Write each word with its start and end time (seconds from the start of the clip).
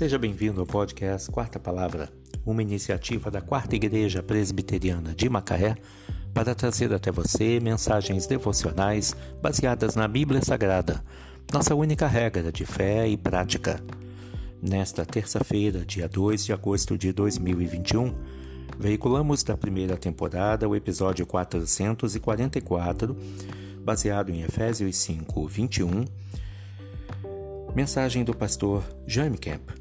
Seja 0.00 0.18
bem-vindo 0.18 0.62
ao 0.62 0.66
podcast 0.66 1.30
Quarta 1.30 1.60
Palavra, 1.60 2.08
uma 2.46 2.62
iniciativa 2.62 3.30
da 3.30 3.42
Quarta 3.42 3.76
Igreja 3.76 4.22
Presbiteriana 4.22 5.14
de 5.14 5.28
Macaé 5.28 5.76
para 6.32 6.54
trazer 6.54 6.90
até 6.94 7.12
você 7.12 7.60
mensagens 7.60 8.26
devocionais 8.26 9.14
baseadas 9.42 9.96
na 9.96 10.08
Bíblia 10.08 10.40
Sagrada, 10.42 11.04
nossa 11.52 11.74
única 11.74 12.06
regra 12.06 12.50
de 12.50 12.64
fé 12.64 13.06
e 13.06 13.14
prática. 13.14 13.78
Nesta 14.62 15.04
terça-feira, 15.04 15.84
dia 15.84 16.08
2 16.08 16.46
de 16.46 16.54
agosto 16.54 16.96
de 16.96 17.12
2021, 17.12 18.14
veiculamos 18.78 19.42
da 19.42 19.54
primeira 19.54 19.98
temporada 19.98 20.66
o 20.66 20.74
episódio 20.74 21.26
444, 21.26 23.14
baseado 23.84 24.30
em 24.30 24.40
Efésios 24.40 24.96
5, 24.96 25.46
21 25.46 26.06
Mensagem 27.74 28.24
do 28.24 28.34
pastor 28.34 28.82
Jaime 29.06 29.36
Camp. 29.36 29.79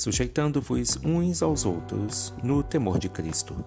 Sujeitando-vos 0.00 0.98
uns 1.04 1.42
aos 1.42 1.66
outros 1.66 2.32
no 2.42 2.62
temor 2.62 2.98
de 2.98 3.06
Cristo. 3.10 3.62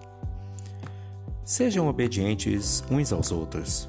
Sejam 1.44 1.86
obedientes 1.86 2.82
uns 2.90 3.12
aos 3.12 3.30
outros. 3.30 3.86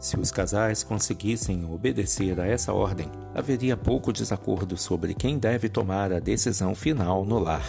Se 0.00 0.18
os 0.18 0.30
casais 0.32 0.82
conseguissem 0.82 1.70
obedecer 1.70 2.40
a 2.40 2.46
essa 2.46 2.72
ordem, 2.72 3.10
haveria 3.34 3.76
pouco 3.76 4.14
desacordo 4.14 4.78
sobre 4.78 5.12
quem 5.12 5.38
deve 5.38 5.68
tomar 5.68 6.10
a 6.10 6.18
decisão 6.18 6.74
final 6.74 7.22
no 7.22 7.38
lar. 7.38 7.66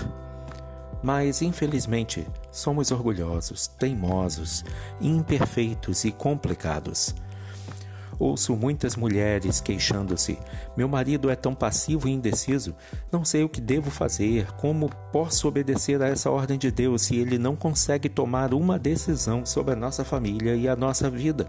Mas, 1.04 1.42
infelizmente, 1.42 2.26
somos 2.50 2.92
orgulhosos, 2.92 3.68
teimosos, 3.68 4.64
imperfeitos 5.02 6.06
e 6.06 6.12
complicados 6.14 7.14
Ouço 8.20 8.54
muitas 8.58 8.98
mulheres 8.98 9.62
queixando-se: 9.62 10.38
meu 10.76 10.90
marido 10.90 11.30
é 11.30 11.36
tão 11.36 11.56
passivo 11.56 12.08
e 12.08 12.12
indeciso, 12.12 12.76
não 13.10 13.24
sei 13.24 13.46
o 13.46 13.50
que 13.50 13.62
devo 13.62 13.90
fazer, 13.90 14.52
como 14.54 14.90
posso 15.12 15.48
obedecer 15.48 16.02
a 16.02 16.10
essa 16.10 16.30
ordem 16.30 16.58
de 16.58 16.70
Deus 16.70 17.04
se 17.04 17.16
ele 17.16 17.38
não 17.38 17.56
consegue 17.56 18.10
tomar 18.10 18.54
uma 18.54 18.78
decisão 18.78 19.46
sobre 19.46 19.74
a 19.74 19.78
nossa 19.78 20.04
família 20.04 20.54
e 20.54 20.68
a 20.68 20.76
nossa 20.76 21.10
vida. 21.10 21.48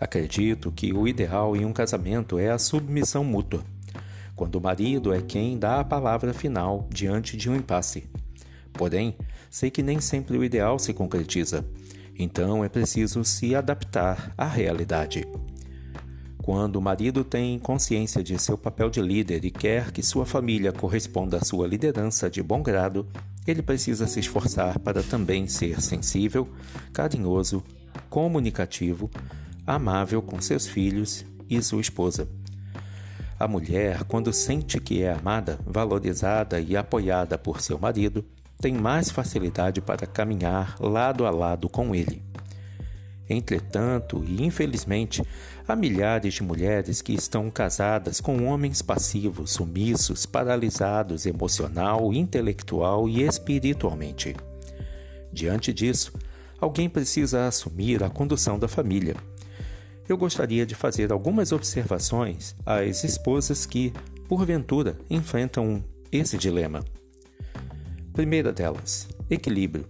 Acredito 0.00 0.70
que 0.70 0.92
o 0.92 1.08
ideal 1.08 1.56
em 1.56 1.64
um 1.64 1.72
casamento 1.72 2.38
é 2.38 2.50
a 2.50 2.58
submissão 2.58 3.24
mútua, 3.24 3.64
quando 4.36 4.56
o 4.56 4.60
marido 4.60 5.12
é 5.12 5.20
quem 5.20 5.58
dá 5.58 5.80
a 5.80 5.84
palavra 5.84 6.32
final 6.32 6.86
diante 6.88 7.36
de 7.36 7.50
um 7.50 7.56
impasse. 7.56 8.08
Porém, 8.74 9.16
sei 9.50 9.70
que 9.70 9.82
nem 9.82 10.00
sempre 10.00 10.36
o 10.36 10.44
ideal 10.44 10.78
se 10.78 10.92
concretiza. 10.92 11.64
Então 12.18 12.64
é 12.64 12.68
preciso 12.68 13.22
se 13.24 13.54
adaptar 13.54 14.32
à 14.36 14.46
realidade. 14.46 15.26
Quando 16.38 16.76
o 16.76 16.80
marido 16.80 17.24
tem 17.24 17.58
consciência 17.58 18.22
de 18.22 18.38
seu 18.38 18.56
papel 18.56 18.88
de 18.88 19.02
líder 19.02 19.44
e 19.44 19.50
quer 19.50 19.90
que 19.90 20.02
sua 20.02 20.24
família 20.24 20.72
corresponda 20.72 21.38
à 21.38 21.44
sua 21.44 21.66
liderança 21.66 22.30
de 22.30 22.42
bom 22.42 22.62
grado, 22.62 23.06
ele 23.46 23.62
precisa 23.62 24.06
se 24.06 24.20
esforçar 24.20 24.78
para 24.78 25.02
também 25.02 25.46
ser 25.48 25.80
sensível, 25.80 26.48
carinhoso, 26.92 27.62
comunicativo, 28.08 29.10
amável 29.66 30.22
com 30.22 30.40
seus 30.40 30.66
filhos 30.66 31.24
e 31.50 31.60
sua 31.62 31.80
esposa. 31.80 32.28
A 33.38 33.46
mulher, 33.46 34.04
quando 34.04 34.32
sente 34.32 34.80
que 34.80 35.02
é 35.02 35.12
amada, 35.12 35.58
valorizada 35.66 36.58
e 36.58 36.76
apoiada 36.76 37.36
por 37.36 37.60
seu 37.60 37.78
marido, 37.78 38.24
tem 38.60 38.74
mais 38.74 39.10
facilidade 39.10 39.80
para 39.80 40.06
caminhar 40.06 40.76
lado 40.80 41.26
a 41.26 41.30
lado 41.30 41.68
com 41.68 41.94
ele. 41.94 42.22
Entretanto, 43.28 44.24
e 44.24 44.44
infelizmente, 44.44 45.22
há 45.66 45.74
milhares 45.74 46.34
de 46.34 46.42
mulheres 46.42 47.02
que 47.02 47.12
estão 47.12 47.50
casadas 47.50 48.20
com 48.20 48.46
homens 48.46 48.82
passivos, 48.82 49.50
sumissos, 49.50 50.24
paralisados 50.24 51.26
emocional, 51.26 52.12
intelectual 52.12 53.08
e 53.08 53.22
espiritualmente. 53.22 54.36
Diante 55.32 55.72
disso, 55.72 56.12
alguém 56.60 56.88
precisa 56.88 57.48
assumir 57.48 58.02
a 58.04 58.08
condução 58.08 58.58
da 58.58 58.68
família. 58.68 59.16
Eu 60.08 60.16
gostaria 60.16 60.64
de 60.64 60.76
fazer 60.76 61.10
algumas 61.10 61.50
observações 61.50 62.54
às 62.64 63.02
esposas 63.02 63.66
que, 63.66 63.92
porventura, 64.28 64.96
enfrentam 65.10 65.84
esse 66.12 66.38
dilema. 66.38 66.84
Primeira 68.16 68.50
delas, 68.50 69.06
equilíbrio. 69.28 69.84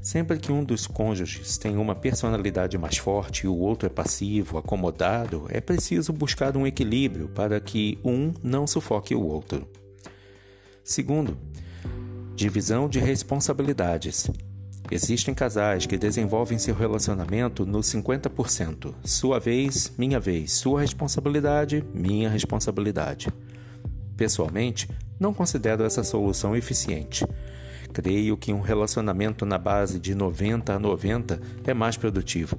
Sempre 0.00 0.36
que 0.36 0.50
um 0.50 0.64
dos 0.64 0.84
cônjuges 0.84 1.56
tem 1.56 1.76
uma 1.76 1.94
personalidade 1.94 2.76
mais 2.76 2.96
forte 2.98 3.44
e 3.44 3.48
o 3.48 3.54
outro 3.54 3.86
é 3.86 3.88
passivo, 3.88 4.58
acomodado, 4.58 5.46
é 5.48 5.60
preciso 5.60 6.12
buscar 6.12 6.56
um 6.56 6.66
equilíbrio 6.66 7.28
para 7.28 7.60
que 7.60 8.00
um 8.04 8.32
não 8.42 8.66
sufoque 8.66 9.14
o 9.14 9.22
outro. 9.22 9.64
Segundo, 10.82 11.38
divisão 12.34 12.88
de 12.88 12.98
responsabilidades. 12.98 14.28
Existem 14.90 15.32
casais 15.32 15.86
que 15.86 15.96
desenvolvem 15.96 16.58
seu 16.58 16.74
relacionamento 16.74 17.64
no 17.64 17.78
50%. 17.78 18.92
Sua 19.04 19.38
vez, 19.38 19.92
minha 19.96 20.18
vez. 20.18 20.50
Sua 20.50 20.80
responsabilidade, 20.80 21.84
minha 21.94 22.28
responsabilidade. 22.28 23.28
Pessoalmente, 24.16 24.88
não 25.18 25.34
considero 25.34 25.84
essa 25.84 26.02
solução 26.02 26.56
eficiente. 26.56 27.26
Creio 27.92 28.36
que 28.36 28.52
um 28.52 28.60
relacionamento 28.60 29.46
na 29.46 29.58
base 29.58 29.98
de 29.98 30.14
90 30.14 30.74
a 30.74 30.78
90 30.78 31.40
é 31.64 31.74
mais 31.74 31.96
produtivo, 31.96 32.58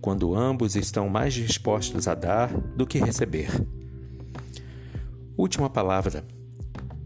quando 0.00 0.34
ambos 0.34 0.76
estão 0.76 1.08
mais 1.08 1.34
dispostos 1.34 2.08
a 2.08 2.14
dar 2.14 2.52
do 2.52 2.86
que 2.86 2.98
receber. 2.98 3.50
Última 5.36 5.68
palavra. 5.68 6.24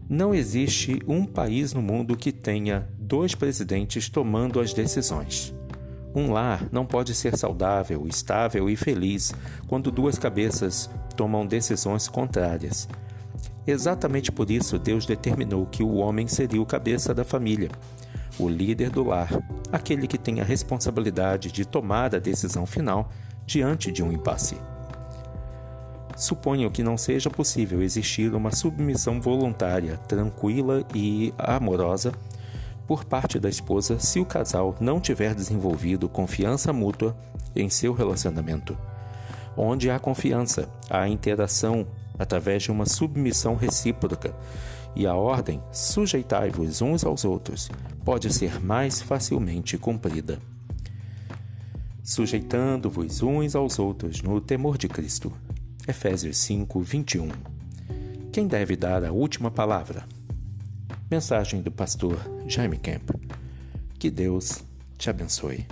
Não 0.07 0.33
existe 0.33 0.99
um 1.07 1.25
país 1.25 1.73
no 1.73 1.81
mundo 1.81 2.17
que 2.17 2.31
tenha 2.31 2.89
dois 2.99 3.33
presidentes 3.33 4.09
tomando 4.09 4.59
as 4.59 4.73
decisões. 4.73 5.53
Um 6.13 6.31
lar 6.31 6.67
não 6.71 6.85
pode 6.85 7.13
ser 7.13 7.37
saudável, 7.37 8.05
estável 8.07 8.69
e 8.69 8.75
feliz 8.75 9.33
quando 9.67 9.91
duas 9.91 10.17
cabeças 10.17 10.89
tomam 11.15 11.45
decisões 11.45 12.09
contrárias. 12.09 12.87
Exatamente 13.65 14.31
por 14.31 14.49
isso, 14.49 14.79
Deus 14.79 15.05
determinou 15.05 15.65
que 15.65 15.83
o 15.83 15.95
homem 15.95 16.27
seria 16.27 16.61
o 16.61 16.65
cabeça 16.65 17.13
da 17.13 17.23
família, 17.23 17.69
o 18.39 18.49
líder 18.49 18.89
do 18.89 19.03
lar, 19.03 19.29
aquele 19.71 20.07
que 20.07 20.17
tem 20.17 20.41
a 20.41 20.43
responsabilidade 20.43 21.51
de 21.51 21.65
tomar 21.65 22.15
a 22.15 22.19
decisão 22.19 22.65
final 22.65 23.09
diante 23.45 23.91
de 23.91 24.03
um 24.03 24.11
impasse. 24.11 24.57
Suponho 26.15 26.69
que 26.69 26.83
não 26.83 26.97
seja 26.97 27.29
possível 27.29 27.81
existir 27.81 28.33
uma 28.33 28.51
submissão 28.51 29.21
voluntária, 29.21 29.97
tranquila 30.07 30.85
e 30.93 31.33
amorosa 31.37 32.11
por 32.85 33.05
parte 33.05 33.39
da 33.39 33.49
esposa 33.49 33.97
se 33.99 34.19
o 34.19 34.25
casal 34.25 34.75
não 34.79 34.99
tiver 34.99 35.33
desenvolvido 35.33 36.09
confiança 36.09 36.73
mútua 36.73 37.15
em 37.55 37.69
seu 37.69 37.93
relacionamento. 37.93 38.77
Onde 39.55 39.89
há 39.89 39.97
confiança, 39.99 40.69
há 40.89 41.07
interação 41.07 41.87
através 42.21 42.61
de 42.61 42.71
uma 42.71 42.85
submissão 42.85 43.55
recíproca, 43.55 44.35
e 44.95 45.07
a 45.07 45.15
ordem, 45.15 45.59
sujeitai-vos 45.71 46.81
uns 46.81 47.03
aos 47.03 47.25
outros, 47.25 47.71
pode 48.05 48.31
ser 48.31 48.63
mais 48.63 49.01
facilmente 49.01 49.75
cumprida. 49.77 50.37
Sujeitando-vos 52.03 53.23
uns 53.23 53.55
aos 53.55 53.79
outros 53.79 54.21
no 54.21 54.39
temor 54.39 54.77
de 54.77 54.87
Cristo. 54.87 55.33
Efésios 55.87 56.37
5, 56.37 56.79
21. 56.81 57.29
Quem 58.31 58.47
deve 58.47 58.75
dar 58.75 59.03
a 59.03 59.11
última 59.11 59.49
palavra? 59.49 60.05
Mensagem 61.09 61.61
do 61.61 61.71
pastor 61.71 62.19
Jaime 62.47 62.77
Kemp. 62.77 63.09
Que 63.97 64.11
Deus 64.11 64.63
te 64.97 65.09
abençoe. 65.09 65.65